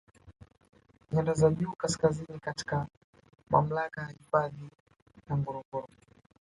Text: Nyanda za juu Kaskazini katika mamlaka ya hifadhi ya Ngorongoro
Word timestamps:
Nyanda 1.11 1.33
za 1.33 1.49
juu 1.49 1.71
Kaskazini 1.77 2.39
katika 2.39 2.87
mamlaka 3.49 4.01
ya 4.01 4.07
hifadhi 4.07 4.69
ya 5.29 5.37
Ngorongoro 5.37 5.87